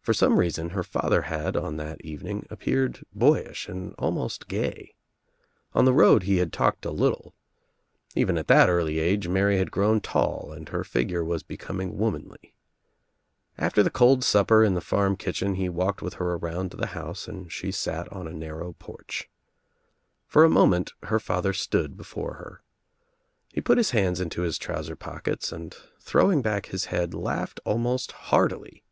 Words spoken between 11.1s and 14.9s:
was becoming womanly. After the cold supper in the